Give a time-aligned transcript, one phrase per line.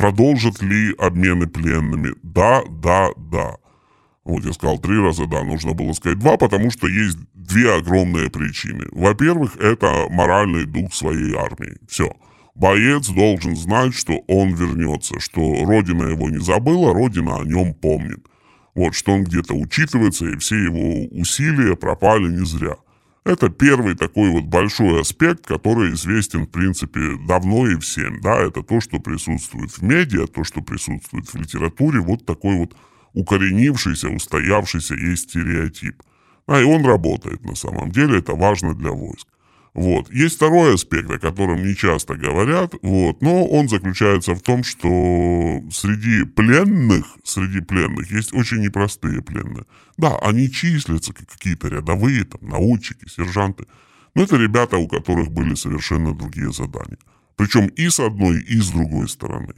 [0.00, 2.14] Продолжат ли обмены пленными?
[2.22, 3.56] Да, да, да.
[4.24, 8.30] Вот я сказал три раза да, нужно было сказать два, потому что есть две огромные
[8.30, 8.86] причины.
[8.92, 11.76] Во-первых, это моральный дух своей армии.
[11.86, 12.14] Все.
[12.54, 18.26] Боец должен знать, что он вернется, что Родина его не забыла, Родина о нем помнит.
[18.74, 22.76] Вот, что он где-то учитывается, и все его усилия пропали не зря.
[23.30, 28.20] Это первый такой вот большой аспект, который известен, в принципе, давно и всем.
[28.20, 32.00] Да, это то, что присутствует в медиа, то, что присутствует в литературе.
[32.00, 32.74] Вот такой вот
[33.12, 36.02] укоренившийся, устоявшийся есть стереотип.
[36.48, 39.28] А и он работает на самом деле, это важно для войск.
[39.72, 40.12] Вот.
[40.12, 45.62] Есть второй аспект, о котором не часто говорят, вот, но он заключается в том, что
[45.70, 49.64] среди пленных, среди пленных есть очень непростые пленные.
[49.96, 53.66] Да, они числятся как какие-то рядовые, там, научники, сержанты,
[54.14, 56.98] но это ребята, у которых были совершенно другие задания.
[57.36, 59.54] Причем и с одной, и с другой стороны.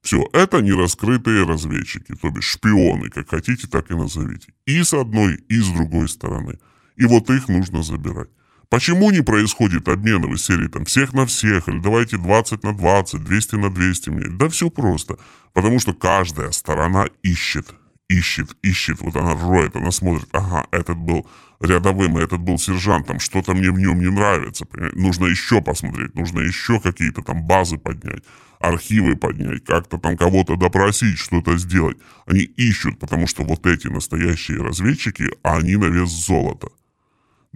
[0.00, 4.52] Все, это нераскрытые разведчики, то бишь шпионы, как хотите, так и назовите.
[4.64, 6.60] И с одной, и с другой стороны.
[6.94, 8.28] И вот их нужно забирать.
[8.68, 13.22] Почему не происходит обмен из серии там всех на всех, или давайте 20 на 20,
[13.22, 14.26] 200 на 200 мне?
[14.28, 15.18] Да все просто.
[15.52, 17.68] Потому что каждая сторона ищет,
[18.08, 19.00] ищет, ищет.
[19.00, 21.28] Вот она роет, она смотрит, ага, этот был
[21.60, 24.66] рядовым, а этот был сержантом, что-то мне в нем не нравится.
[24.66, 24.98] Понимаете?
[24.98, 28.24] Нужно еще посмотреть, нужно еще какие-то там базы поднять
[28.58, 31.98] архивы поднять, как-то там кого-то допросить, что-то сделать.
[32.26, 36.68] Они ищут, потому что вот эти настоящие разведчики, они на вес золота.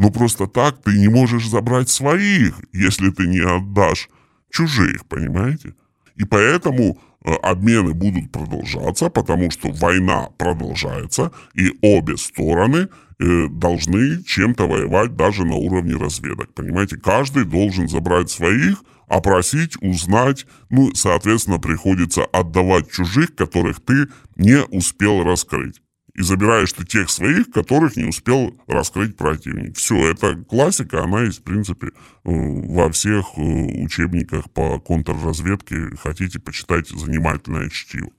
[0.00, 4.08] Ну просто так ты не можешь забрать своих, если ты не отдашь
[4.50, 5.74] чужих, понимаете?
[6.16, 14.22] И поэтому э, обмены будут продолжаться, потому что война продолжается, и обе стороны э, должны
[14.24, 16.54] чем-то воевать даже на уровне разведок.
[16.54, 24.64] Понимаете, каждый должен забрать своих, опросить, узнать, ну, соответственно, приходится отдавать чужих, которых ты не
[24.64, 25.82] успел раскрыть.
[26.14, 29.76] И забираешь ты тех своих, которых не успел раскрыть противник.
[29.76, 31.90] Все, это классика, она есть, в принципе, э,
[32.24, 35.96] во всех э, учебниках по контрразведке.
[36.02, 38.10] Хотите, почитайте занимательное чтиво.